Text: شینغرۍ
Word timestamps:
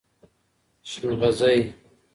شینغرۍ 0.89 1.57